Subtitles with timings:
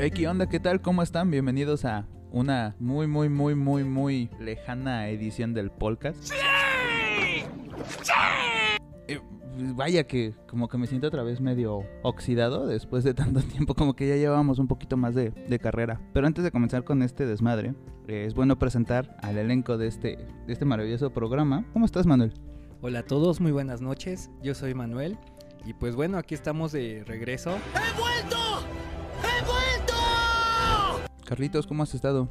[0.00, 0.48] Hey, ¿qué onda?
[0.48, 0.80] ¿Qué tal?
[0.80, 1.28] ¿Cómo están?
[1.28, 6.22] Bienvenidos a una muy, muy, muy, muy, muy lejana edición del podcast.
[6.22, 6.36] ¡Sí!
[8.02, 8.12] ¡Sí!
[9.08, 9.20] Eh,
[9.74, 13.96] vaya que como que me siento otra vez medio oxidado después de tanto tiempo, como
[13.96, 16.00] que ya llevamos un poquito más de, de carrera.
[16.14, 17.74] Pero antes de comenzar con este desmadre,
[18.06, 21.66] eh, es bueno presentar al elenco de este, de este maravilloso programa.
[21.72, 22.32] ¿Cómo estás, Manuel?
[22.82, 24.30] Hola a todos, muy buenas noches.
[24.44, 25.18] Yo soy Manuel
[25.64, 27.50] y pues bueno, aquí estamos de regreso.
[27.50, 28.36] ¡He vuelto!
[29.24, 29.57] ¡He vuelto!
[31.28, 32.26] Carlitos, ¿cómo has estado?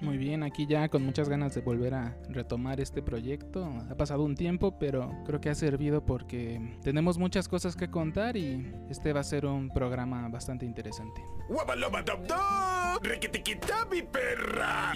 [0.00, 3.64] Muy bien, aquí ya con muchas ganas de volver a retomar este proyecto.
[3.88, 8.36] Ha pasado un tiempo, pero creo que ha servido porque tenemos muchas cosas que contar
[8.36, 11.22] y este va a ser un programa bastante interesante.
[13.88, 14.92] mi perra!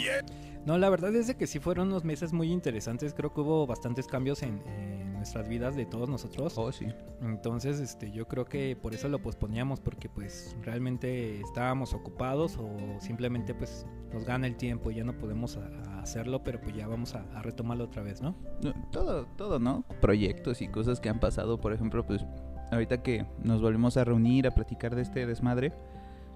[0.65, 3.15] No, la verdad es de que sí fueron unos meses muy interesantes.
[3.15, 4.96] Creo que hubo bastantes cambios en, en
[5.27, 6.57] nuestras vidas de todos nosotros.
[6.57, 6.87] Oh, sí.
[7.21, 12.69] Entonces, este, yo creo que por eso lo posponíamos, porque pues realmente estábamos ocupados o
[13.01, 16.77] simplemente pues nos gana el tiempo y ya no podemos a- a hacerlo, pero pues
[16.77, 18.37] ya vamos a, a retomarlo otra vez, ¿no?
[18.93, 19.85] Todo, todo, ¿no?
[20.01, 22.25] Proyectos y cosas que han pasado, por ejemplo, pues
[22.71, 25.73] ahorita que nos volvimos a reunir a platicar de este desmadre,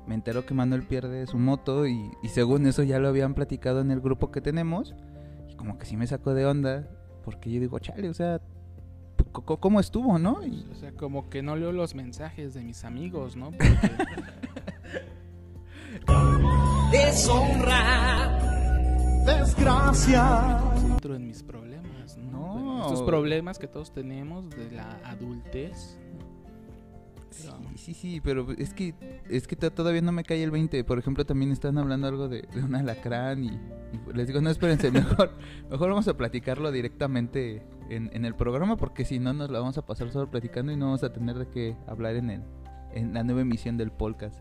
[0.08, 3.80] me entero que Manuel pierde su moto y, y según eso ya lo habían platicado
[3.82, 4.97] en el grupo que tenemos
[5.48, 6.88] y como que sí me sacó de onda
[7.22, 8.41] porque yo digo, chale, o sea,
[9.32, 10.44] ¿cómo estuvo, no?
[10.46, 13.50] Y, O sea, como que no leo los mensajes de mis amigos, ¿no?
[16.06, 16.46] Porque
[16.92, 18.38] Deshonra.
[20.91, 22.58] entro en mis problemas, ¿no?
[22.60, 22.82] No.
[22.82, 25.96] Estos problemas que todos tenemos de la adultez.
[27.30, 28.94] Sí, Pero- sí, sí, pero es que
[29.28, 30.82] es que to- todavía no me cae el 20.
[30.84, 34.50] Por ejemplo, también están hablando algo de, de un alacrán y, y les digo, no,
[34.50, 35.32] espérense, mejor,
[35.70, 39.77] mejor vamos a platicarlo directamente en, en el programa porque si no nos la vamos
[39.77, 42.42] a pasar solo platicando y no vamos a tener de qué hablar en, el,
[42.92, 44.38] en la nueva emisión del podcast.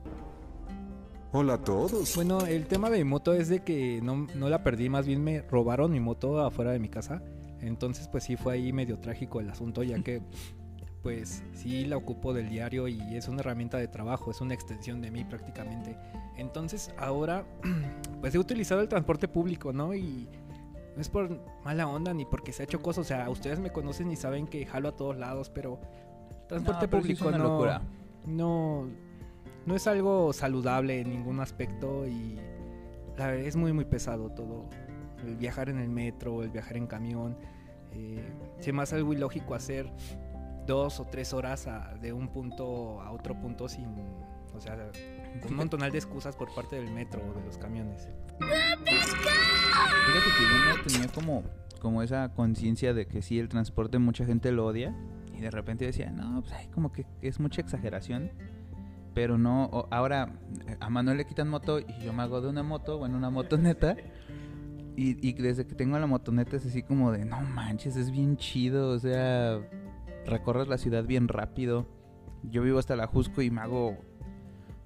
[1.31, 2.15] Hola a todos.
[2.15, 5.23] Bueno, el tema de mi moto es de que no, no la perdí, más bien
[5.23, 7.21] me robaron mi moto afuera de mi casa.
[7.61, 10.21] Entonces, pues sí fue ahí medio trágico el asunto, ya que
[11.03, 15.01] pues sí la ocupo del diario y es una herramienta de trabajo, es una extensión
[15.01, 15.97] de mí prácticamente.
[16.37, 17.45] Entonces, ahora
[18.21, 19.93] pues he utilizado el transporte público, ¿no?
[19.93, 20.27] Y
[20.99, 21.29] no es por
[21.63, 24.89] mala onda ni porque sea chocoso, o sea, ustedes me conocen y saben que jalo
[24.89, 25.79] a todos lados, pero
[26.49, 27.81] transporte No, pero sí es público una no locura.
[28.25, 28.89] no
[29.65, 32.35] no es algo saludable en ningún aspecto y
[33.17, 34.65] la verdad es muy muy pesado todo.
[35.25, 37.37] El viajar en el metro el viajar en camión
[37.93, 38.21] eh,
[38.59, 39.89] se me hace algo ilógico hacer
[40.67, 43.87] dos o tres horas a- de un punto a otro punto sin
[44.53, 44.91] o sea
[45.47, 48.09] un montonal de excusas por parte del metro o de los camiones
[50.05, 51.43] Fíjate que yo no tenía como,
[51.79, 54.95] como esa conciencia de que sí, el transporte mucha gente lo odia.
[55.37, 58.31] Y de repente decía, no, pues ay, como que es mucha exageración.
[59.13, 62.63] Pero no, ahora eh, a Manuel le quitan moto y yo me hago de una
[62.63, 63.95] moto, bueno, una motoneta.
[64.95, 68.37] Y, y desde que tengo la motoneta es así como de, no manches, es bien
[68.37, 68.89] chido.
[68.89, 69.59] O sea,
[70.25, 71.87] recorres la ciudad bien rápido.
[72.43, 73.97] Yo vivo hasta la Jusco y me hago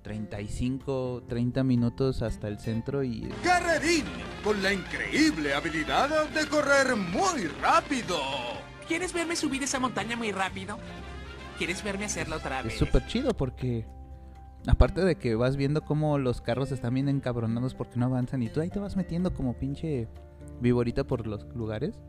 [0.03, 4.03] 35, 30 minutos hasta el centro y Carrerín,
[4.43, 8.17] con la increíble habilidad de correr muy rápido.
[8.87, 10.77] ¿Quieres verme subir esa montaña muy rápido?
[11.57, 12.77] ¿Quieres verme hacerla otra Es vez?
[12.77, 13.85] súper chido porque
[14.67, 18.49] aparte de que vas viendo cómo los carros están bien encabronados porque no avanzan y
[18.49, 20.09] tú ahí te vas metiendo como pinche
[20.59, 21.99] viborita por los lugares,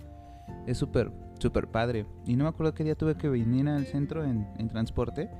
[0.66, 2.06] es súper, súper padre.
[2.26, 5.30] Y no me acuerdo qué día tuve que venir al centro en, en transporte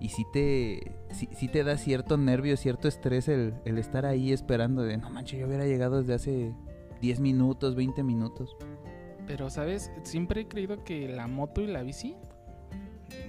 [0.00, 4.32] y sí te, sí, sí te da cierto nervio, cierto estrés el, el estar ahí
[4.32, 6.54] esperando de no manches, yo hubiera llegado desde hace
[7.00, 8.56] 10 minutos, 20 minutos.
[9.26, 9.90] Pero, ¿sabes?
[10.04, 12.16] Siempre he creído que la moto y la bici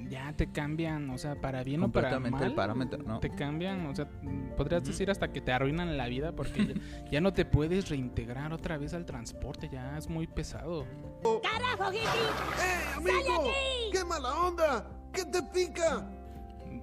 [0.10, 2.50] ya te cambian, o sea, para bien o para Completamente mal.
[2.50, 3.20] el parámetro, ¿no?
[3.20, 4.08] Te cambian, o sea,
[4.58, 6.74] podrías decir hasta que te arruinan la vida porque ya,
[7.12, 10.86] ya no te puedes reintegrar otra vez al transporte, ya es muy pesado.
[11.24, 11.40] ¡Eh,
[12.96, 13.52] amigo!
[13.92, 14.88] ¡Qué mala onda!
[15.14, 16.08] ¿Qué te pica?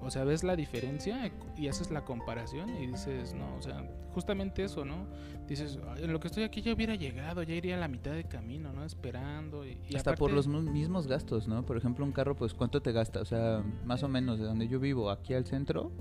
[0.01, 4.63] O sea, ves la diferencia y haces la comparación y dices, no, o sea, justamente
[4.63, 5.07] eso, ¿no?
[5.47, 8.11] Dices, "Ay, en lo que estoy aquí ya hubiera llegado, ya iría a la mitad
[8.11, 8.83] de camino, ¿no?
[8.83, 9.65] Esperando.
[9.65, 11.65] Y, y Hasta por los mismos gastos, ¿no?
[11.65, 13.21] Por ejemplo, un carro, pues, ¿cuánto te gasta?
[13.21, 15.91] O sea, más o menos de donde yo vivo, aquí al centro,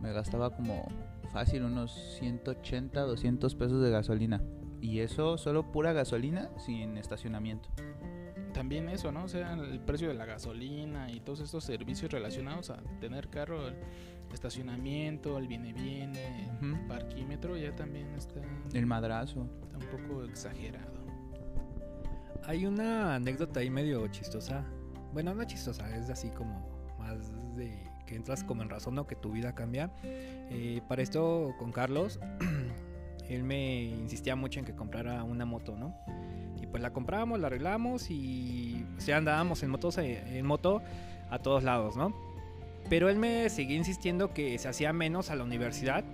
[0.00, 0.88] me gastaba como
[1.32, 4.42] fácil unos 180, 200 pesos de gasolina.
[4.80, 7.68] Y eso solo pura gasolina sin estacionamiento.
[8.60, 9.24] También eso, ¿no?
[9.24, 13.68] O sea, el precio de la gasolina y todos estos servicios relacionados a tener carro,
[13.68, 13.74] el
[14.34, 16.66] estacionamiento, el viene-viene, Ujú.
[16.66, 18.38] el parquímetro, ya también está,
[18.74, 19.46] El madrazo.
[19.62, 21.00] está un poco exagerado.
[22.44, 24.62] Hay una anécdota ahí medio chistosa.
[25.14, 26.68] Bueno, no chistosa, es así como
[26.98, 29.90] más de que entras como en razón o que tu vida cambia.
[30.04, 32.20] Eh, para esto con Carlos,
[33.30, 35.96] él me insistía mucho en que comprara una moto, ¿no?
[36.70, 40.82] Y pues la compramos, la arreglamos y o sea, andábamos en, motos, eh, en moto
[41.30, 42.14] a todos lados, ¿no?
[42.88, 46.04] Pero él me seguía insistiendo que se hacía menos a la universidad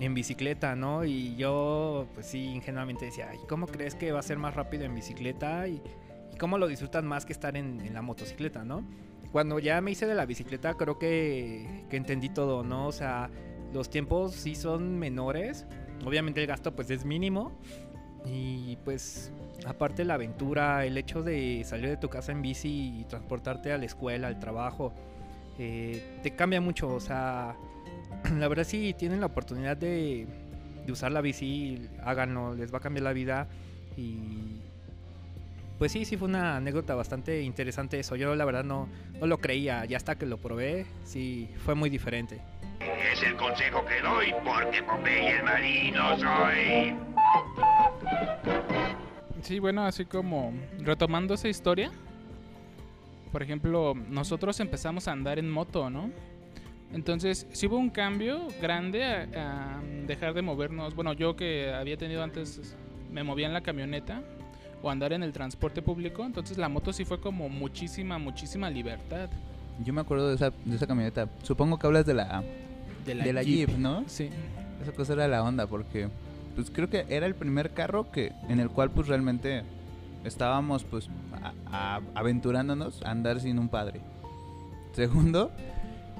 [0.00, 1.04] en bicicleta, ¿no?
[1.04, 4.84] Y yo, pues sí, ingenuamente decía, "Ay, ¿cómo crees que va a ser más rápido
[4.84, 5.68] en bicicleta?
[5.68, 5.80] Y,
[6.32, 8.84] y cómo lo disfrutas más que estar en, en la motocicleta, ¿no?
[9.30, 12.88] Cuando ya me hice de la bicicleta, creo que, que entendí todo, ¿no?
[12.88, 13.30] O sea,
[13.72, 15.66] los tiempos sí son menores.
[16.04, 17.52] Obviamente el gasto pues es mínimo.
[18.24, 19.32] Y pues
[19.66, 23.78] aparte la aventura, el hecho de salir de tu casa en bici y transportarte a
[23.78, 24.92] la escuela, al trabajo,
[25.58, 26.88] eh, te cambia mucho.
[26.88, 27.56] O sea,
[28.38, 30.26] la verdad si tienen la oportunidad de,
[30.88, 33.48] usar la bici, háganlo, les va a cambiar la vida.
[33.96, 34.60] Y
[35.78, 38.16] pues sí, sí fue una anécdota bastante interesante eso.
[38.16, 38.88] Yo la verdad no,
[39.20, 42.40] no lo creía, ya hasta que lo probé, sí, fue muy diferente.
[42.80, 46.96] Es el consejo que doy porque Popeye el marino soy.
[49.42, 51.90] Sí, bueno, así como retomando esa historia.
[53.32, 56.10] Por ejemplo, nosotros empezamos a andar en moto, ¿no?
[56.92, 60.94] Entonces, sí hubo un cambio grande a, a dejar de movernos.
[60.94, 62.76] Bueno, yo que había tenido antes,
[63.10, 64.22] me movía en la camioneta
[64.82, 66.24] o andar en el transporte público.
[66.24, 69.30] Entonces, la moto sí fue como muchísima, muchísima libertad.
[69.84, 71.28] Yo me acuerdo de esa, de esa camioneta.
[71.42, 72.44] Supongo que hablas de la,
[73.06, 74.04] De de la Jeep, ¿no?
[74.06, 74.28] Sí.
[74.82, 76.08] Esa cosa era la onda porque
[76.54, 79.62] pues creo que era el primer carro que en el cual pues realmente
[80.24, 81.08] estábamos pues
[82.14, 84.00] aventurándonos a andar sin un padre.
[84.92, 85.50] Segundo,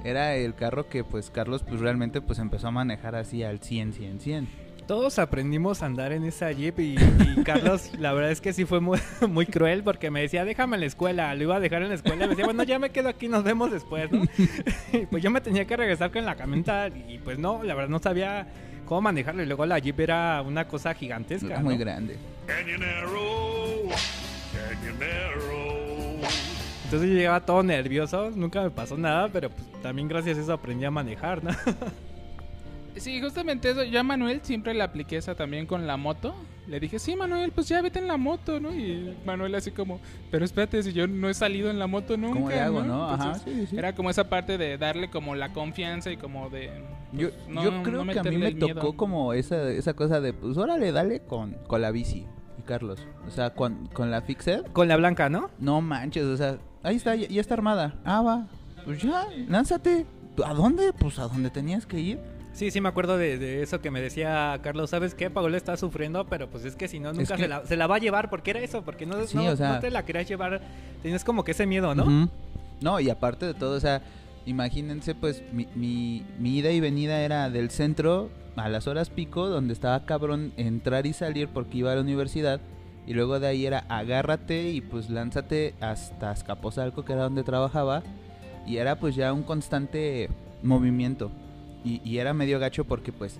[0.03, 3.93] era el carro que pues Carlos pues realmente pues empezó a manejar así al 100
[3.93, 4.62] 100 100.
[4.87, 8.65] Todos aprendimos a andar en esa Jeep y, y Carlos, la verdad es que sí
[8.65, 8.99] fue muy,
[9.29, 11.95] muy cruel porque me decía, déjame en la escuela, lo iba a dejar en la
[11.95, 14.23] escuela y me decía, bueno, ya me quedo aquí, nos vemos después, ¿no?
[14.93, 17.89] Y pues yo me tenía que regresar con la camioneta y pues no, la verdad
[17.89, 18.47] no sabía
[18.85, 21.63] cómo manejarlo y luego la Jeep era una cosa gigantesca, ¿no?
[21.63, 22.17] muy grande.
[26.85, 30.53] Entonces yo llegaba todo nervioso, nunca me pasó nada, pero pues también gracias a eso
[30.53, 31.51] aprendí a manejar, ¿no?
[32.97, 33.83] Sí, justamente eso.
[33.83, 36.33] Yo a Manuel siempre le apliqué esa también con la moto.
[36.67, 38.73] Le dije, sí, Manuel, pues ya vete en la moto, ¿no?
[38.73, 39.99] Y Manuel así como,
[40.31, 43.03] pero espérate, si yo no he salido en la moto nunca, ¿Cómo le hago, no?
[43.03, 43.77] Ajá, Entonces, sí, sí, sí.
[43.77, 46.71] Era como esa parte de darle como la confianza y como de...
[47.11, 48.75] Yo, pues, no- yo no creo que a mí me miedo.
[48.79, 52.25] tocó como esa, esa cosa de pues órale, dale con, con la bici.
[52.57, 55.49] Y Carlos, o sea, con, con la Fixed, Con la blanca, ¿no?
[55.59, 57.95] no manches, o sea, ahí está, ya, ya está armada.
[58.05, 58.47] Ah, va,
[58.85, 60.05] pues ya, lánzate.
[60.45, 60.93] ¿A dónde?
[60.93, 62.19] Pues a donde tenías que ir.
[62.53, 65.29] Sí, sí me acuerdo de, de eso que me decía Carlos, ¿sabes qué?
[65.31, 67.87] Paola está sufriendo, pero pues es que si no, nunca que- se, la, se la
[67.87, 70.05] va a llevar, porque era eso, porque no, Sí, no, o sea- no te la
[70.05, 70.61] querías llevar,
[71.01, 72.29] tienes como que ese miedo, ¿no?
[72.79, 74.01] No, y aparte de todo, o sea,
[74.45, 79.47] imagínense, pues mi, mi, mi ida y venida era del centro a las horas pico,
[79.49, 82.61] donde estaba cabrón entrar y salir porque iba a la universidad.
[83.07, 88.03] Y luego de ahí era agárrate y pues lánzate hasta Azcapotzalco, que era donde trabajaba.
[88.67, 90.29] Y era pues ya un constante
[90.61, 91.31] movimiento.
[91.83, 93.39] Y, y era medio gacho porque pues,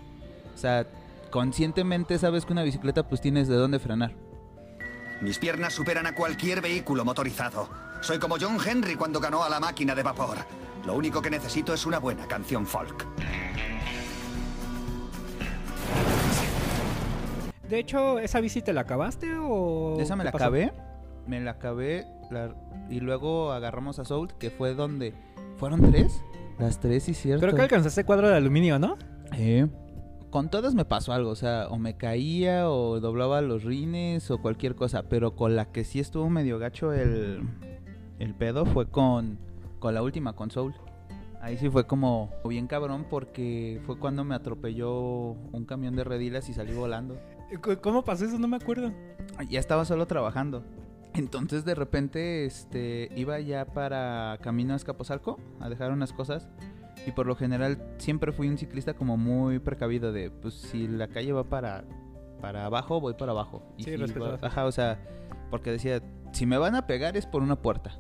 [0.54, 0.86] o sea,
[1.32, 4.12] conscientemente sabes que una bicicleta pues tienes de dónde frenar.
[5.22, 7.70] Mis piernas superan a cualquier vehículo motorizado.
[8.02, 10.38] Soy como John Henry cuando ganó a la máquina de vapor.
[10.86, 13.06] Lo único que necesito es una buena canción folk.
[17.70, 19.98] De hecho, ¿esa bici te la acabaste o...?
[20.00, 20.46] Esa me la pasó?
[20.46, 20.74] acabé.
[21.26, 22.06] Me la acabé.
[22.30, 22.54] la-
[22.90, 25.14] y luego agarramos a Soul, que fue donde.
[25.58, 26.22] ¿Fueron tres?
[26.60, 27.42] Las tres, sí, cierto.
[27.46, 28.98] Creo que alcanzaste cuadro de aluminio, ¿no?
[29.38, 29.68] Eh,
[30.30, 31.30] Con todas me pasó algo.
[31.32, 35.04] O sea, o me caía, o doblaba los rines, o cualquier cosa.
[35.10, 37.42] Pero con la que sí estuvo medio gacho el,
[38.20, 39.40] el pedo fue con,
[39.80, 40.74] con la última, con Soul.
[41.42, 46.48] Ahí sí fue como bien cabrón porque fue cuando me atropelló un camión de redilas
[46.48, 47.18] y salí volando.
[47.82, 48.40] ¿Cómo pasó eso?
[48.40, 48.94] No me acuerdo.
[49.50, 50.64] ya estaba solo trabajando.
[51.16, 56.48] Entonces de repente este iba ya para camino a Escaposalco a dejar unas cosas
[57.06, 61.08] y por lo general siempre fui un ciclista como muy precavido de pues si la
[61.08, 61.84] calle va para
[62.42, 65.00] para abajo voy para abajo y Sí, si va- ajá, o sea,
[65.52, 66.02] porque decía
[66.32, 67.92] si me van a pegar es por una puerta.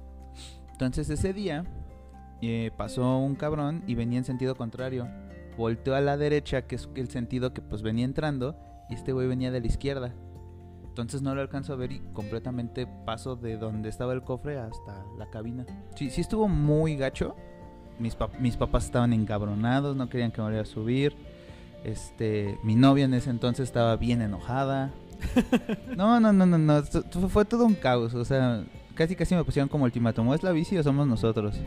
[0.71, 1.65] Entonces ese día
[2.41, 5.07] eh, pasó un cabrón y venía en sentido contrario.
[5.55, 8.57] Volteó a la derecha, que es el sentido que pues venía entrando,
[8.89, 10.13] y este güey venía de la izquierda.
[10.93, 15.03] Entonces no lo alcanzo a ver y completamente paso de donde estaba el cofre hasta
[15.17, 15.65] la cabina.
[15.95, 17.35] Sí, sí estuvo muy gacho.
[17.97, 21.15] Mis, pap- mis papás estaban encabronados, no querían que me volviera a subir.
[21.83, 24.91] Este, mi novia en ese entonces estaba bien enojada.
[25.97, 26.83] No, no, no, no, no.
[27.29, 28.13] Fue todo un caos.
[28.13, 30.27] O sea, casi casi me pusieron como ultimátum.
[30.27, 31.59] ¿O es la bici o somos nosotros?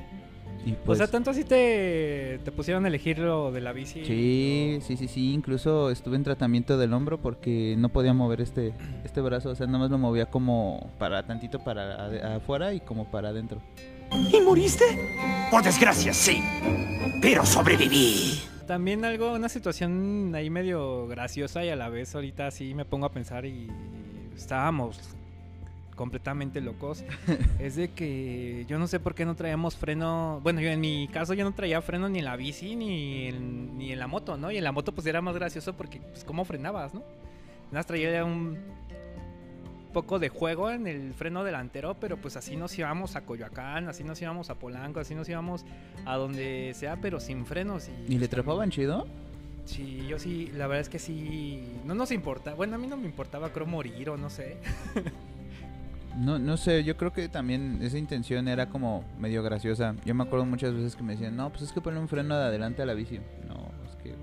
[0.66, 4.04] Y o pues, sea, tanto así te, te pusieron a elegir lo de la bici.
[4.04, 5.32] Sí, sí, sí, sí.
[5.32, 9.50] Incluso estuve en tratamiento del hombro porque no podía mover este, este brazo.
[9.50, 13.62] O sea, nada más lo movía como para tantito para afuera y como para adentro.
[14.32, 14.84] ¿Y moriste?
[15.52, 16.42] Por desgracia, sí.
[17.22, 18.40] Pero sobreviví.
[18.66, 23.06] También algo, una situación ahí medio graciosa y a la vez ahorita sí me pongo
[23.06, 23.68] a pensar y
[24.34, 24.98] estábamos
[25.96, 27.04] completamente locos.
[27.58, 30.40] es de que yo no sé por qué no traíamos freno.
[30.42, 33.76] Bueno, yo en mi caso yo no traía freno ni en la bici ni en,
[33.76, 34.52] ni en la moto, ¿no?
[34.52, 37.02] Y en la moto pues era más gracioso porque pues cómo frenabas, ¿no?
[37.72, 38.58] Nada traía un
[39.92, 44.04] poco de juego en el freno delantero, pero pues así nos íbamos a Coyoacán, así
[44.04, 45.64] nos íbamos a Polanco, así nos íbamos
[46.04, 47.88] a donde sea, pero sin frenos.
[47.88, 49.06] ¿Y, ¿Y le pues, trepaban chido?
[49.64, 52.96] Sí, yo sí, la verdad es que sí, no nos importa, bueno, a mí no
[52.96, 54.58] me importaba, creo, morir o no sé.
[56.16, 59.94] no, no sé, yo creo que también esa intención era como medio graciosa.
[60.04, 62.36] Yo me acuerdo muchas veces que me decían, no, pues es que ponle un freno
[62.36, 63.20] de adelante a la bici.
[63.48, 64.14] No, es que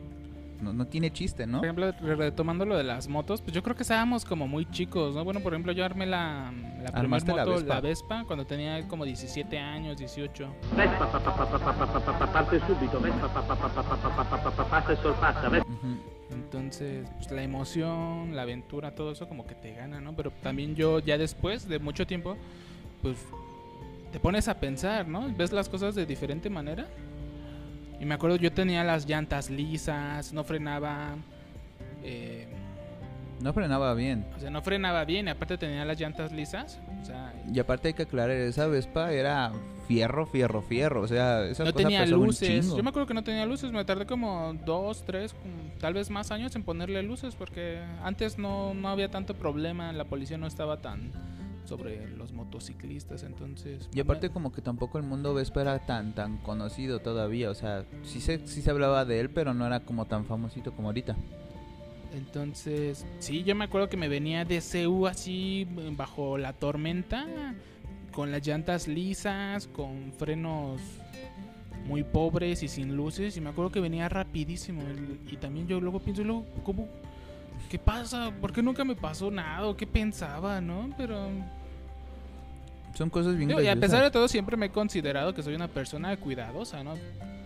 [0.62, 1.60] no, no tiene chiste, ¿no?
[1.60, 5.14] Por ejemplo, retomando lo de las motos, pues yo creo que estábamos como muy chicos,
[5.14, 5.24] ¿no?
[5.24, 7.74] Bueno, por ejemplo, yo armé la, la primera moto, la Vespa?
[7.76, 8.24] la Vespa?
[8.26, 10.48] cuando tenía como 17 años, 18.
[10.76, 13.30] Vespa, parte súbito, Vespa,
[14.70, 15.68] parte sorpasa, Vespa.
[16.53, 20.15] Entonces, pues la emoción, la aventura, todo eso como que te gana, ¿no?
[20.15, 22.38] Pero también yo ya después de mucho tiempo,
[23.01, 23.17] pues
[24.12, 25.33] te pones a pensar, ¿no?
[25.36, 26.88] Ves las cosas de diferente manera.
[28.00, 31.15] Y me acuerdo, yo tenía las llantas lisas, no frenaba,
[32.03, 32.45] eh,
[33.44, 34.26] No frenaba bien.
[34.36, 37.90] o sea, no frenaba bien, y aparte tenía las llantas lisas, o sea, Y aparte
[37.90, 39.52] hay que aclarar, esa Vespa era
[39.88, 41.02] fierro, fierro, fierro.
[41.02, 42.74] O sea, esa no cosa tenía luces.
[42.76, 43.72] Yo me acuerdo que no tenía luces.
[43.72, 45.36] Me tardé como dos, tres,
[45.80, 49.92] tal vez más años en ponerle luces porque antes no, no había tanto problema.
[49.94, 51.12] La policía no estaba tan
[51.66, 53.24] sobre los motociclistas.
[53.24, 53.90] Entonces.
[53.94, 57.86] Y aparte como que tampoco el mundo Vespa era tan tan conocido todavía, o sea,
[58.04, 61.16] sí se, sí se hablaba de él, pero no era como tan famosito como ahorita.
[62.13, 65.67] Entonces, sí, yo me acuerdo que me venía de CU así
[65.98, 67.25] bajo la tormenta,
[68.12, 70.79] con las llantas lisas, con frenos
[71.88, 73.36] muy pobres y sin luces.
[73.36, 74.84] Y me acuerdo que venía rapidísimo.
[75.29, 76.88] Y, también yo luego pienso, luego, ¿cómo?
[77.70, 78.32] ¿Qué pasa?
[78.39, 79.67] ¿Por qué nunca me pasó nada?
[79.67, 80.89] ¿O ¿Qué pensaba, no?
[80.98, 81.29] Pero...
[82.93, 85.55] Son cosas bien digo, y a pesar de todo, siempre me he considerado que soy
[85.55, 86.93] una persona cuidadosa, ¿no?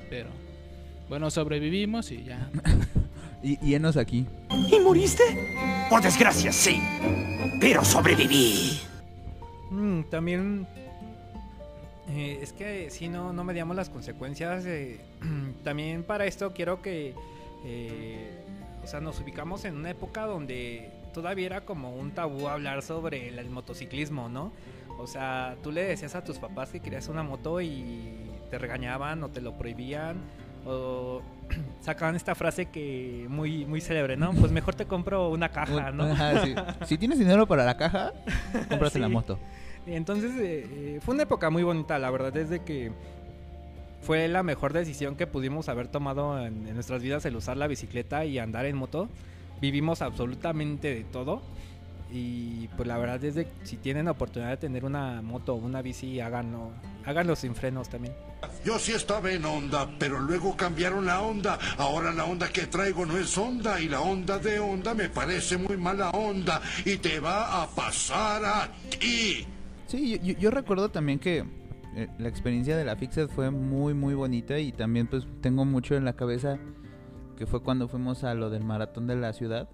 [0.09, 0.29] Pero...
[1.07, 2.50] Bueno, sobrevivimos y ya.
[3.44, 4.25] Y, y enos aquí.
[4.72, 5.24] ¿Y moriste?
[5.89, 6.82] Por desgracia, sí.
[7.60, 8.79] Pero sobreviví.
[9.70, 10.67] Mm, también
[12.10, 14.65] eh, es que si no, no mediamos las consecuencias.
[14.65, 15.00] eh,
[15.63, 17.13] también para esto quiero que,
[17.65, 18.32] eh,
[18.84, 23.29] o sea, nos ubicamos en una época donde todavía era como un tabú hablar sobre
[23.29, 24.51] el, el motociclismo, ¿no?
[25.00, 28.13] O sea, tú le decías a tus papás que querías una moto y
[28.50, 30.17] te regañaban o te lo prohibían
[30.67, 31.21] o
[31.81, 34.33] sacaban esta frase que muy muy célebre, ¿no?
[34.33, 36.03] Pues mejor te compro una caja, ¿no?
[36.03, 36.55] Ajá, sí.
[36.86, 38.13] Si tienes dinero para la caja,
[38.69, 39.39] cómprate la moto.
[39.86, 42.91] Entonces eh, eh, fue una época muy bonita, la verdad es de que
[44.01, 47.67] fue la mejor decisión que pudimos haber tomado en, en nuestras vidas el usar la
[47.67, 49.09] bicicleta y andar en moto.
[49.59, 51.41] Vivimos absolutamente de todo
[52.11, 55.57] y pues la verdad es que si tienen la oportunidad de tener una moto o
[55.57, 56.71] una bici, háganlo,
[57.05, 58.13] háganlo sin frenos también.
[58.63, 61.57] Yo sí estaba en onda, pero luego cambiaron la onda.
[61.77, 65.57] Ahora la onda que traigo no es onda y la onda de onda me parece
[65.57, 69.45] muy mala onda y te va a pasar a ti.
[69.87, 71.43] Sí, yo, yo- yo recuerdo también que
[71.95, 75.95] eh, la experiencia de la Fixed fue muy, muy bonita y también pues tengo mucho
[75.95, 76.59] en la cabeza
[77.37, 79.67] que fue cuando fuimos a lo del maratón de la ciudad.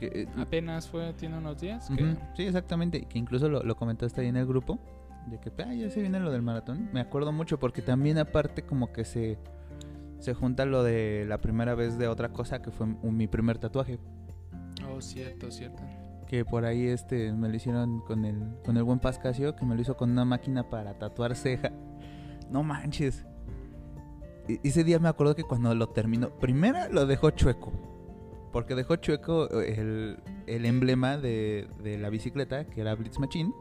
[0.00, 1.88] Que, eh, Apenas fue, tiene unos días.
[1.94, 3.04] que- Sí, exactamente.
[3.04, 4.78] Que incluso lo, lo comentaste ahí en el grupo.
[5.26, 6.88] De que "Ah, ya se viene lo del maratón.
[6.92, 9.38] Me acuerdo mucho porque también aparte como que se,
[10.18, 13.98] se junta lo de la primera vez de otra cosa que fue mi primer tatuaje.
[14.90, 15.82] Oh, cierto, cierto.
[16.26, 19.74] Que por ahí este me lo hicieron con el, con el buen Pascasio, que me
[19.74, 21.70] lo hizo con una máquina para tatuar ceja.
[22.50, 23.26] No manches.
[24.48, 27.72] E- ese día me acuerdo que cuando lo terminó, primero lo dejó chueco.
[28.52, 33.52] Porque dejó chueco el, el emblema de, de la bicicleta, que era Blitz Machine,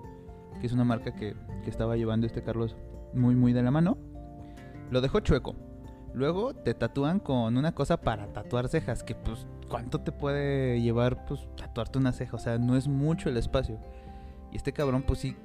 [0.59, 2.75] que es una marca que, que estaba llevando este Carlos
[3.13, 3.97] muy, muy de la mano.
[4.89, 5.55] Lo dejó chueco.
[6.15, 11.23] Luego te tatúan con una cosa para tatuar cejas, que pues, ¿cuánto te puede llevar,
[11.27, 12.35] pues, tatuarte una ceja?
[12.35, 13.77] O sea, no es mucho el espacio.
[14.51, 15.35] Y este cabrón, pues sí,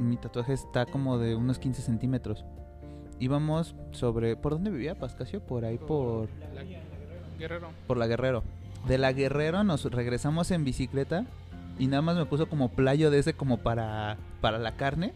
[0.00, 2.46] mi tatuaje está como de unos 15 centímetros.
[3.20, 4.34] Íbamos sobre...
[4.36, 5.44] ¿Por dónde vivía Pascasio?
[5.44, 6.28] Por ahí, por...
[6.54, 6.62] La-
[7.38, 7.68] Guerrero.
[7.86, 8.42] Por la Guerrero.
[8.86, 11.26] De la Guerrero nos regresamos en bicicleta
[11.78, 15.12] y nada más me puso como playo de ese como para, para la carne.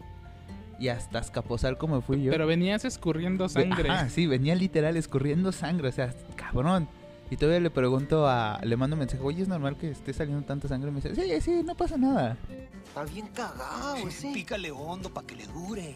[0.79, 2.31] Y hasta escaposal como fui yo.
[2.31, 3.89] Pero venías escurriendo sangre.
[3.89, 6.87] Ajá, sí, venía literal escurriendo sangre, o sea, cabrón.
[7.29, 10.43] Y todavía le pregunto a, le mando un mensaje, oye, ¿es normal que esté saliendo
[10.45, 10.89] tanta sangre?
[10.89, 12.37] Y me dice, sí, sí, no pasa nada.
[12.85, 14.31] Está bien cagado ese.
[14.33, 15.95] Pícale hondo para que le dure.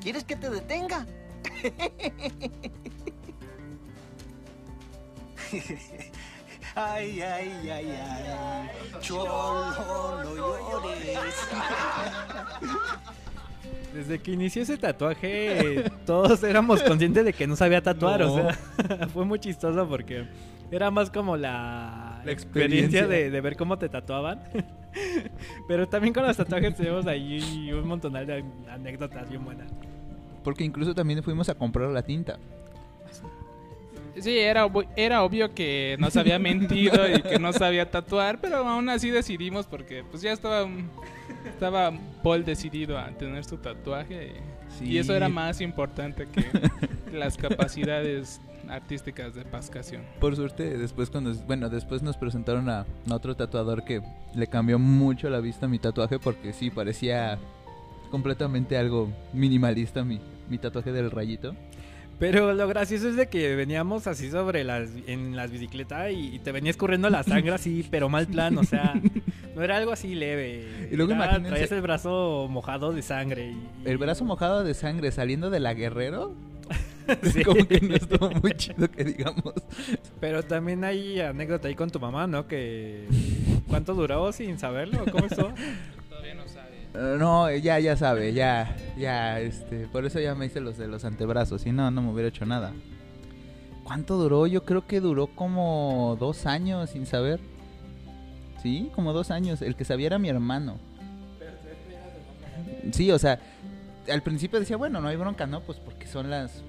[0.00, 1.06] ¿Quieres que te detenga?
[6.74, 8.70] ay, ay, ay, ay.
[9.00, 9.72] Cholo,
[10.24, 11.18] no llores.
[13.94, 18.32] Desde que inicié ese tatuaje, todos éramos conscientes de que no sabía tatuar, No.
[18.32, 20.26] o sea, fue muy chistoso porque
[20.70, 23.06] era más como la, La experiencia, experiencia.
[23.08, 24.42] de, de ver cómo te tatuaban.
[25.68, 29.70] Pero también con los tatuajes tenemos ahí un montón de anécdotas bien buenas.
[30.44, 32.38] Porque incluso también fuimos a comprar la tinta.
[34.20, 38.88] Sí, era, era obvio que nos había mentido y que no sabía tatuar, pero aún
[38.88, 40.88] así decidimos porque pues ya estaba mm,
[41.48, 44.32] estaba Paul decidido a tener su tatuaje
[44.82, 45.16] y, y eso Sí.
[45.16, 46.44] era más importante que
[47.16, 50.02] las capacidades artísticas de Pascación.
[50.20, 54.02] Por suerte, después cuando, bueno, después nos presentaron a, a otro tatuador que
[54.34, 57.38] le cambió mucho la vista a mi tatuaje porque sí, parecía
[58.10, 61.54] completamente algo minimalista mi, mi tatuaje del rayito.
[62.18, 66.38] Pero lo gracioso es de que veníamos así sobre las en las bicicletas y, y
[66.40, 69.00] te venía escurriendo la sangre así, pero mal plan, o sea,
[69.54, 70.88] no era algo así leve.
[70.90, 74.74] Y luego Era- imagínense- traías el brazo mojado de sangre y, El brazo mojado de
[74.74, 76.34] sangre saliendo de la guerrero.
[77.32, 77.42] Sí.
[77.44, 79.54] Como que no estuvo muy chido que digamos.
[80.20, 82.46] Pero también hay anécdota ahí con tu mamá, ¿no?
[82.48, 83.06] Que
[83.68, 85.04] ¿cuánto duró sin saberlo?
[85.10, 85.52] ¿Cómo estuvo?
[86.98, 91.04] No ya, ya sabe, ya, ya, este, por eso ya me hice los de los
[91.04, 92.72] antebrazos, si no, no me hubiera hecho nada.
[93.84, 94.48] ¿Cuánto duró?
[94.48, 97.40] Yo creo que duró como dos años sin saber.
[98.62, 99.62] Sí, como dos años.
[99.62, 100.76] El que sabía era mi hermano.
[102.92, 103.38] Sí, o sea,
[104.10, 105.60] al principio decía, bueno, no hay bronca, ¿no?
[105.60, 106.64] Pues porque son las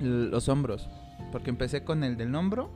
[0.00, 0.88] los hombros.
[1.30, 2.68] Porque empecé con el del hombro,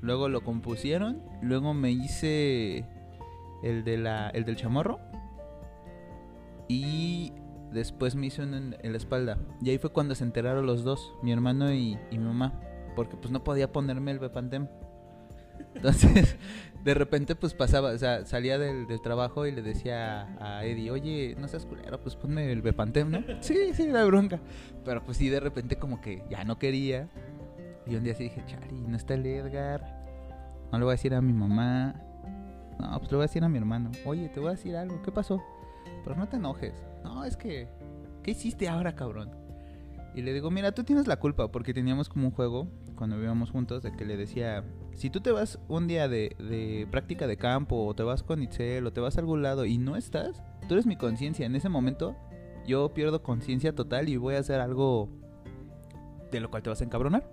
[0.00, 2.84] luego lo compusieron, luego me hice
[3.62, 5.00] el de la el del chamorro
[6.68, 7.32] y
[7.72, 9.38] después me hice uno en, en la espalda.
[9.62, 12.60] Y ahí fue cuando se enteraron los dos, mi hermano y, y mi mamá,
[12.94, 14.68] porque pues no podía ponerme el Bepantem.
[15.74, 16.36] Entonces,
[16.84, 20.90] de repente pues pasaba, o sea, salía del, del trabajo y le decía a Eddie,
[20.90, 23.22] oye, no seas culero, pues ponme el Bepantem, ¿no?
[23.40, 24.40] sí, sí, la bronca.
[24.84, 27.08] Pero pues sí, de repente como que ya no quería.
[27.86, 30.04] Y un día sí dije, Chari, no está el Edgar.
[30.72, 31.94] No le voy a decir a mi mamá.
[32.80, 33.92] No, pues le voy a decir a mi hermano.
[34.04, 35.42] Oye, te voy a decir algo, ¿qué pasó?
[36.06, 36.72] Pero no te enojes.
[37.02, 37.68] No, es que,
[38.22, 39.32] ¿qué hiciste ahora, cabrón?
[40.14, 43.50] Y le digo, mira, tú tienes la culpa, porque teníamos como un juego cuando vivíamos
[43.50, 44.62] juntos de que le decía,
[44.94, 48.40] si tú te vas un día de, de práctica de campo, o te vas con
[48.40, 51.44] Itzel, o te vas a algún lado y no estás, tú eres mi conciencia.
[51.44, 52.16] En ese momento
[52.66, 55.08] yo pierdo conciencia total y voy a hacer algo
[56.30, 57.28] de lo cual te vas a encabronar.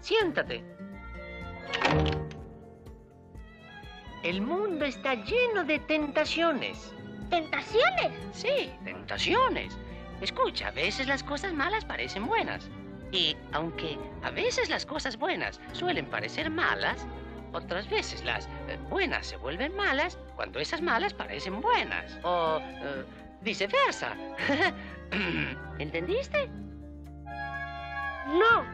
[0.00, 0.62] Siéntate.
[4.22, 6.94] El mundo está lleno de tentaciones.
[7.34, 8.12] ¿Tentaciones?
[8.32, 9.76] Sí, tentaciones.
[10.20, 12.70] Escucha, a veces las cosas malas parecen buenas.
[13.10, 17.04] Y aunque a veces las cosas buenas suelen parecer malas,
[17.52, 22.16] otras veces las eh, buenas se vuelven malas cuando esas malas parecen buenas.
[22.22, 23.04] O eh,
[23.42, 24.14] viceversa.
[25.80, 26.48] ¿Entendiste?
[28.28, 28.64] No.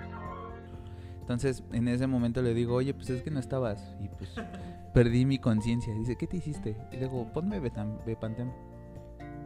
[1.23, 3.97] Entonces, en ese momento le digo, oye, pues es que no estabas.
[4.01, 4.35] Y pues
[4.93, 5.95] perdí mi conciencia.
[5.95, 6.77] Dice, ¿qué te hiciste?
[6.93, 8.51] Y le digo, ponme Bepantem.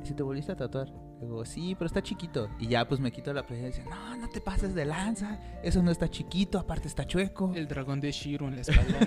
[0.00, 0.88] Dice, ¿te volviste a tatuar?
[1.20, 2.48] Le digo, sí, pero está chiquito.
[2.59, 5.38] Y ya pues me quito la playera y dice, no, no te pases de lanza.
[5.62, 7.52] Eso no está chiquito, aparte está chueco.
[7.54, 8.98] El dragón de Shiro en la espalda.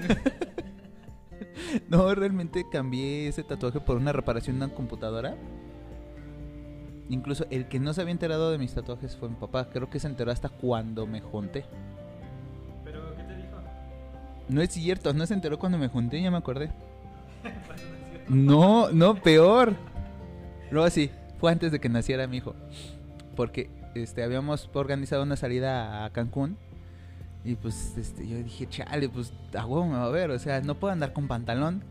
[1.89, 5.37] No, realmente cambié ese tatuaje por una reparación de una computadora.
[7.09, 9.69] Incluso el que no se había enterado de mis tatuajes fue mi papá.
[9.69, 11.65] Creo que se enteró hasta cuando me junté.
[14.49, 16.71] No es cierto, no se enteró cuando me junté, ya me acordé.
[18.29, 19.75] No, no, peor.
[20.71, 22.55] Luego sí, fue antes de que naciera mi hijo.
[23.35, 26.57] Porque este habíamos organizado una salida a Cancún.
[27.43, 30.31] Y pues este, yo dije, chale, pues a huevo me va a ver.
[30.31, 31.83] O sea, no puedo andar con pantalón.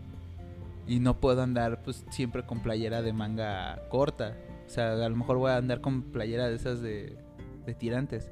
[0.86, 4.36] Y no puedo andar pues siempre con playera de manga corta.
[4.66, 7.16] O sea, a lo mejor voy a andar con playera de esas de,
[7.64, 8.30] de tirantes.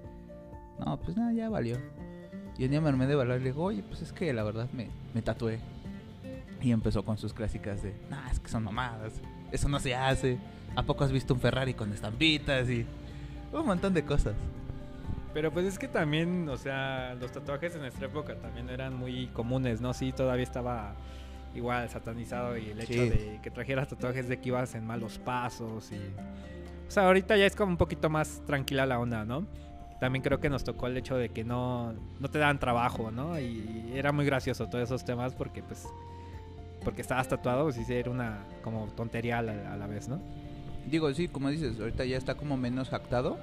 [0.78, 1.78] No, pues nada, ya valió.
[2.58, 4.42] Y un día me armé de valor y le digo, oye, pues es que la
[4.44, 5.58] verdad me, me tatué.
[6.62, 9.12] Y empezó con sus clásicas de, nah, es que son mamadas.
[9.52, 10.38] Eso no se hace.
[10.76, 12.68] ¿A poco has visto un Ferrari con estampitas?
[12.70, 12.86] Y
[13.52, 14.34] un montón de cosas.
[15.34, 19.26] Pero pues es que también, o sea, los tatuajes en nuestra época también eran muy
[19.28, 19.92] comunes, ¿no?
[19.92, 20.94] Sí, todavía estaba
[21.56, 23.08] igual satanizado y el hecho Sí.
[23.10, 25.96] de que trajeras tatuajes de que ibas en malos pasos y
[26.86, 29.46] O sea, ahorita ya es como un poquito más tranquila la onda, ¿no?
[30.00, 33.38] También creo que nos tocó el hecho de que no, no te dan trabajo, ¿no?
[33.38, 35.86] Y era muy gracioso todos esos temas porque pues
[36.84, 40.20] porque estabas tatuado, pues sí era una como tontería a la, a la vez, ¿no?
[40.86, 43.38] Digo, sí, como dices, ahorita ya está como menos jactado.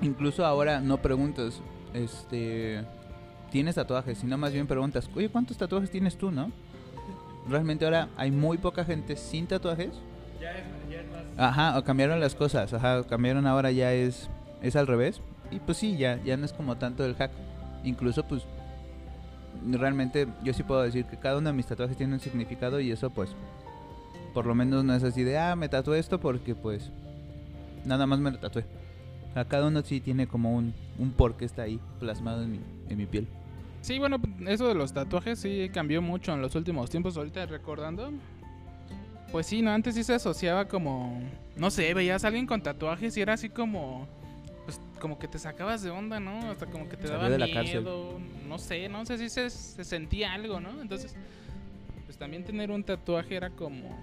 [0.00, 1.60] Incluso ahora no preguntas,
[1.92, 2.84] este,
[3.50, 6.50] tienes tatuajes, sino más bien preguntas, oye, ¿cuántos tatuajes tienes tú, no?
[7.48, 9.90] Realmente ahora hay muy poca gente sin tatuajes.
[10.40, 11.22] Ya es, ya es más...
[11.36, 14.30] Ajá, o cambiaron las cosas, ajá, cambiaron ahora ya es,
[14.62, 15.20] es al revés.
[15.50, 17.32] Y pues sí, ya, ya no es como tanto el hack.
[17.84, 18.44] Incluso pues
[19.66, 22.90] realmente yo sí puedo decir que cada uno de mis tatuajes tiene un significado y
[22.90, 23.30] eso pues
[24.34, 26.92] por lo menos no es así de, ah, me tatué esto porque pues
[27.84, 28.64] nada más me lo tatué.
[29.34, 32.60] Sea, cada uno sí tiene como un, un por qué está ahí plasmado en mi,
[32.88, 33.26] en mi piel.
[33.80, 37.16] Sí, bueno, eso de los tatuajes sí cambió mucho en los últimos tiempos.
[37.16, 38.10] Ahorita recordando,
[39.30, 41.20] pues sí, no, antes sí se asociaba como,
[41.56, 44.08] no sé, veías a alguien con tatuajes y era así como,
[44.98, 46.50] como que te sacabas de onda, ¿no?
[46.50, 47.54] Hasta como que te Salió daba de la miedo,
[48.12, 48.48] cárcel.
[48.48, 50.80] no sé, no sé si se, se sentía algo, ¿no?
[50.80, 51.14] Entonces,
[52.06, 53.96] pues también tener un tatuaje era como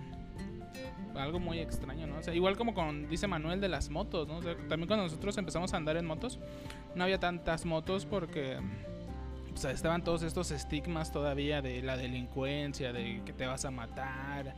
[1.15, 2.17] algo muy extraño, ¿no?
[2.17, 4.37] O sea, igual como con, dice Manuel, de las motos, ¿no?
[4.37, 6.39] O sea, también cuando nosotros empezamos a andar en motos,
[6.93, 8.57] no había tantas motos porque
[9.55, 13.71] o sea, estaban todos estos estigmas todavía de la delincuencia, de que te vas a
[13.71, 14.53] matar.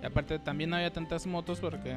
[0.00, 1.92] Y aparte también no había tantas motos porque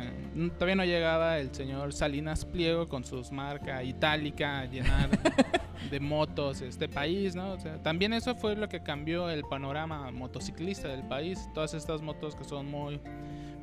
[0.53, 5.09] todavía no llegaba el señor Salinas Pliego con sus marcas itálica a llenar
[5.91, 7.51] de motos este país, ¿no?
[7.53, 11.47] O sea, también eso fue lo que cambió el panorama motociclista del país.
[11.53, 12.99] Todas estas motos que son muy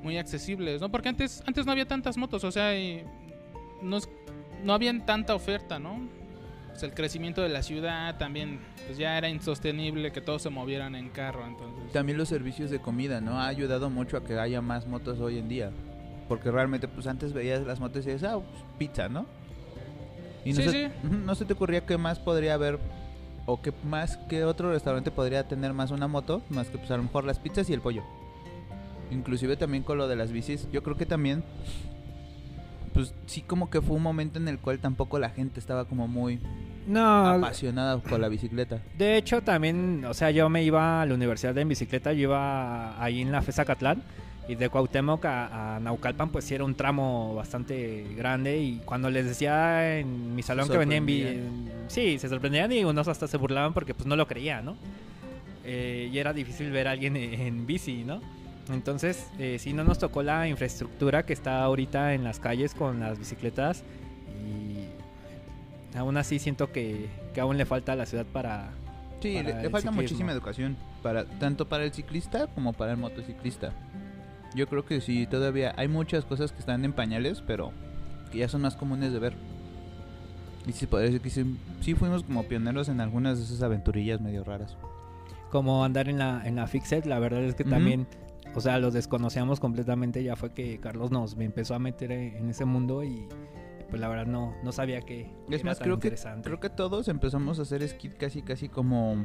[0.01, 0.92] muy accesibles, ¿no?
[0.92, 3.03] Porque antes antes no había tantas motos, o sea, y
[3.83, 3.99] no,
[4.62, 6.09] no habían tanta oferta, ¿no?
[6.76, 10.94] Pues el crecimiento de la ciudad también, pues ya era insostenible que todos se movieran
[10.94, 11.90] en carro, entonces.
[11.90, 13.40] También los servicios de comida, ¿no?
[13.40, 15.70] Ha ayudado mucho a que haya más motos hoy en día.
[16.28, 19.24] Porque realmente, pues antes veías las motos y decías, ah, pues, pizza, ¿no?
[20.44, 20.92] Y no, Sí, se, sí.
[21.24, 22.78] No se te ocurría qué más podría haber,
[23.46, 26.98] o qué más, qué otro restaurante podría tener más una moto, más que pues a
[26.98, 28.02] lo mejor las pizzas y el pollo.
[29.10, 31.42] Inclusive también con lo de las bicis, yo creo que también,
[32.96, 36.09] pues sí como que fue un momento en el cual tampoco la gente estaba como
[36.09, 36.40] muy
[36.87, 38.80] No, apasionada por la bicicleta.
[38.96, 43.02] De hecho, también, o sea, yo me iba a la universidad en bicicleta, yo iba
[43.02, 44.02] ahí en la FESA Catlán
[44.48, 49.11] y de Cuauhtémoc a, a Naucalpan, pues sí era un tramo bastante grande y cuando
[49.11, 51.72] les decía en mi salón que venía en bi- sorprendían.
[51.88, 54.76] Sí, se sorprendían y unos hasta se burlaban porque pues no lo creían, ¿no?
[55.64, 58.20] Eh, y era difícil ver a alguien en, en bici, ¿no?
[58.70, 63.00] Entonces, eh, sí no nos tocó la infraestructura que está ahorita en las calles con
[63.00, 63.85] las bicicletas
[64.44, 68.70] y aún así siento que, que aún le falta a la ciudad para...
[69.20, 70.02] Sí, para le, le falta ciclismo.
[70.02, 73.72] muchísima educación, para tanto para el ciclista como para el motociclista.
[74.55, 77.72] Yo creo que sí, todavía hay muchas cosas que están en pañales, pero
[78.33, 79.35] que ya son más comunes de ver.
[80.66, 84.20] Y sí, podría decir que sí, sí fuimos como pioneros en algunas de esas aventurillas
[84.20, 84.76] medio raras.
[85.50, 88.07] como andar en la, en la Fixed, la verdad es que también,
[88.56, 92.36] o sea, los desconocíamos completamente, ya fue que Carlos nos me empezó a meter en
[92.36, 93.28] en ese mundo y
[93.88, 97.60] pues la verdad no, no sabía que Es más, creo que, creo que todos empezamos
[97.60, 99.24] a hacer skit casi, casi como...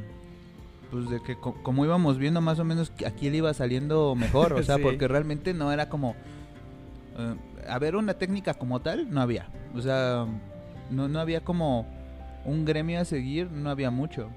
[0.91, 4.53] Pues de que co- como íbamos viendo más o menos a quién iba saliendo mejor,
[4.53, 4.81] o sea, Sí.
[4.83, 6.15] porque realmente no era como...
[7.17, 7.35] eh,
[7.67, 9.47] a ver, una técnica como tal, no había.
[9.73, 10.27] O sea,
[10.91, 11.87] no, no había como
[12.45, 14.29] un gremio a seguir, no había mucho.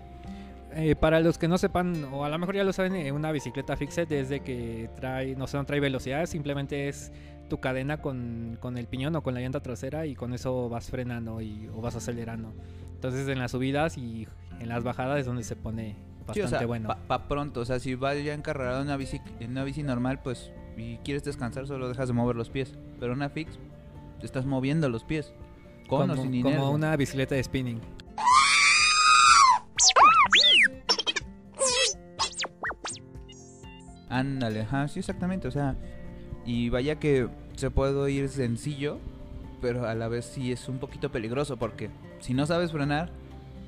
[0.77, 3.31] Eh, para los que no sepan, o a lo mejor ya lo saben, eh, una
[3.31, 7.13] bicicleta Fixed es de que trae, no sé, no trae velocidad, simplemente es
[7.49, 10.91] tu cadena con, con el piñón o con la llanta trasera y con eso vas
[10.91, 12.53] frenando y, o vas acelerando.
[12.95, 14.27] Entonces en las subidas y
[14.59, 15.97] en las bajadas es donde se pone
[16.33, 16.89] Sí, bastante o sea, bueno.
[16.89, 19.83] pa, pa pronto, o sea, si vas ya encarrerado en una bici, en una bici
[19.83, 22.75] normal, pues, y quieres descansar, solo dejas de mover los pies.
[22.99, 23.59] Pero una fix,
[24.21, 25.35] te estás moviendo los pies.
[25.87, 27.79] Con o como, sin como una bicicleta de spinning.
[34.15, 35.75] Ándale, ajá, sí, exactamente, o sea,
[36.47, 38.99] y vaya que se puede ir sencillo,
[39.61, 43.11] pero a la vez sí es un poquito peligroso, porque si no sabes frenar,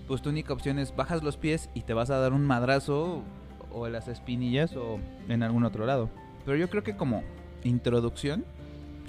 [0.07, 3.25] pues tu única opción es bajas los pies y te vas a dar un madrazo
[3.73, 6.11] o las espinillas o en algún otro lado.
[6.45, 7.25] Pero yo creo que como
[7.65, 8.45] introducción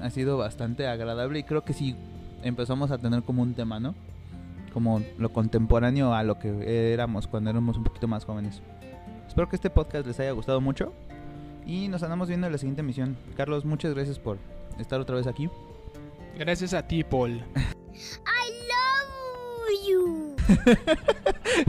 [0.01, 1.95] ha sido bastante agradable y creo que sí
[2.41, 3.93] empezamos a tener como un tema, ¿no?
[4.73, 8.63] Como lo contemporáneo a lo que éramos cuando éramos un poquito más jóvenes.
[9.27, 10.93] Espero que este podcast les haya gustado mucho
[11.67, 13.15] y nos andamos viendo en la siguiente emisión.
[13.35, 14.39] Carlos, muchas gracias por
[14.79, 15.47] estar otra vez aquí.
[16.39, 17.33] Gracias a ti, Paul.
[17.33, 17.41] I
[18.71, 20.35] love you.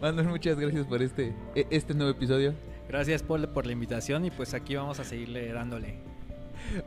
[0.00, 2.54] Manuel, muchas gracias por este, e- este nuevo episodio.
[2.88, 5.98] Gracias Paul por la invitación y pues aquí vamos a seguirle dándole.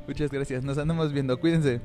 [0.07, 0.63] Muchas gracias.
[0.63, 1.39] Nos andamos viendo.
[1.39, 1.81] Cuídense.